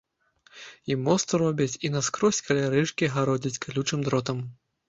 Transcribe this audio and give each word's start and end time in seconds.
І 0.93 0.97
мост 1.07 1.35
робяць, 1.41 1.77
і 1.87 1.93
наскрозь 1.97 2.41
каля 2.47 2.65
рэчкі 2.77 3.13
гародзяць 3.19 3.61
калючым 3.67 3.99
дротам. 4.09 4.37